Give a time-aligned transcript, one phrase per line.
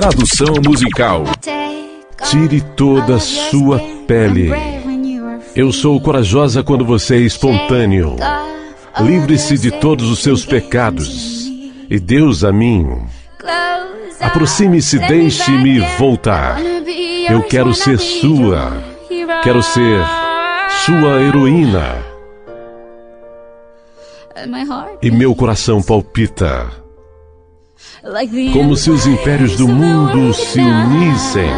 [0.00, 1.24] Tradução musical.
[2.30, 4.48] Tire toda a sua pele.
[5.56, 8.14] Eu sou corajosa quando você é espontâneo.
[9.00, 11.48] Livre-se de todos os seus pecados.
[11.90, 12.86] E Deus a mim.
[14.20, 16.60] Aproxime-se, deixe-me voltar.
[17.28, 18.80] Eu quero ser sua.
[19.42, 20.00] Quero ser
[20.86, 22.04] sua heroína.
[25.02, 26.87] E meu coração palpita.
[28.52, 31.50] Como se os impérios do mundo se unissem.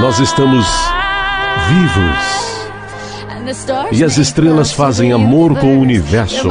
[0.00, 0.66] Nós estamos
[1.68, 2.58] vivos.
[3.92, 6.48] E as estrelas fazem amor com o universo.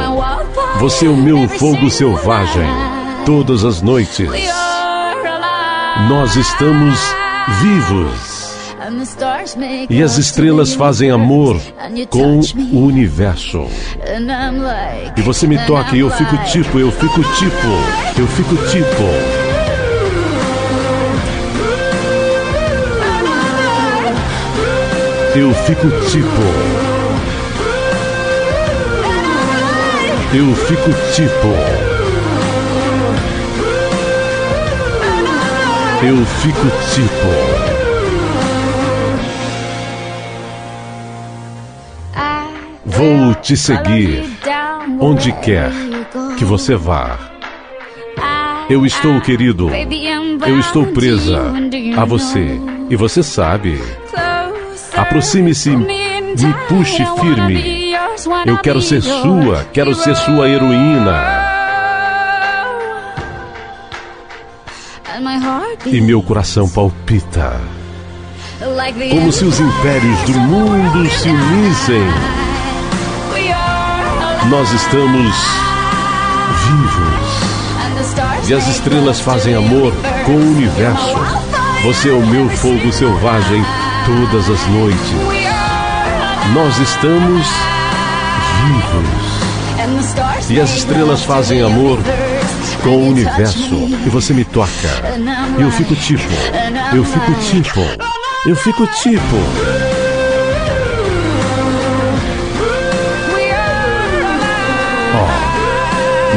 [0.78, 2.68] Você é o meu fogo selvagem.
[3.24, 4.28] Todas as noites.
[6.08, 6.98] Nós estamos
[7.60, 8.27] vivos.
[9.90, 11.60] E as estrelas fazem amor
[12.10, 12.40] com
[12.72, 13.66] o universo.
[15.16, 19.48] E você me toca e eu fico tipo, eu fico tipo, eu fico tipo.
[25.34, 26.42] Eu fico tipo.
[30.34, 31.48] Eu fico tipo.
[36.02, 37.47] Eu fico tipo.
[42.98, 44.24] Vou te seguir
[44.98, 45.70] onde quer
[46.36, 47.16] que você vá.
[48.68, 49.70] Eu estou, querido.
[50.44, 51.40] Eu estou presa
[51.96, 52.60] a você.
[52.90, 53.80] E você sabe.
[54.96, 57.94] Aproxime-se, me puxe firme.
[58.44, 61.22] Eu quero ser sua, quero ser sua heroína.
[65.86, 67.60] E meu coração palpita.
[69.08, 72.47] Como se os impérios do mundo se unissem.
[74.50, 75.36] Nós estamos
[76.64, 78.48] vivos.
[78.48, 79.92] E as estrelas fazem amor
[80.24, 81.16] com o universo.
[81.84, 83.62] Você é o meu fogo selvagem
[84.06, 85.12] todas as noites.
[86.54, 87.46] Nós estamos
[88.64, 90.48] vivos.
[90.48, 91.98] E as estrelas fazem amor
[92.82, 93.74] com o universo.
[94.06, 94.70] E você me toca.
[95.58, 96.22] E eu fico tipo.
[96.94, 97.80] Eu fico tipo.
[98.46, 99.77] Eu fico tipo.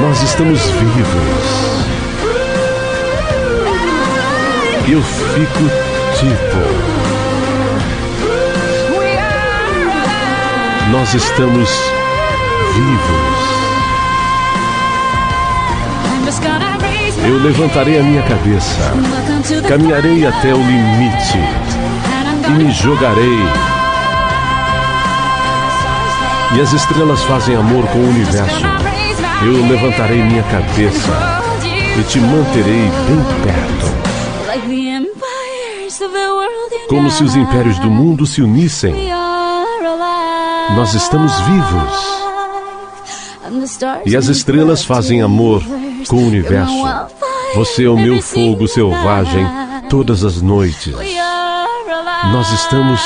[0.01, 1.61] Nós estamos vivos.
[4.89, 5.63] Eu fico
[6.17, 6.57] tipo.
[10.91, 11.69] Nós estamos
[12.73, 13.41] vivos.
[17.23, 18.93] Eu levantarei a minha cabeça,
[19.67, 21.37] caminharei até o limite
[22.47, 23.39] e me jogarei.
[26.55, 28.90] E as estrelas fazem amor com o universo.
[29.43, 31.41] Eu levantarei minha cabeça
[31.99, 33.91] e te manterei bem perto.
[36.87, 39.09] Como se os impérios do mundo se unissem.
[40.75, 42.21] Nós estamos vivos.
[44.05, 45.63] E as estrelas fazem amor
[46.07, 46.73] com o universo.
[47.55, 49.45] Você é o meu fogo selvagem
[49.89, 50.95] todas as noites.
[52.31, 53.01] Nós estamos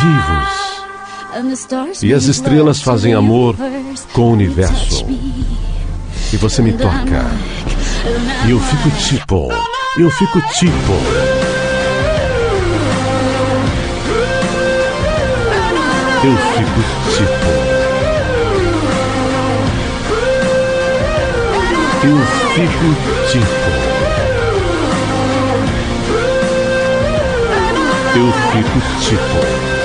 [0.00, 0.77] vivos.
[2.02, 3.54] E as estrelas fazem amor
[4.12, 5.04] com o universo.
[6.32, 7.26] E você me toca.
[8.46, 9.48] E eu fico tipo.
[9.98, 10.92] Eu fico tipo.
[16.24, 16.80] Eu fico
[17.16, 17.78] tipo.
[22.04, 22.18] Eu
[22.54, 22.88] fico
[23.30, 23.68] tipo.
[28.16, 29.77] Eu fico tipo.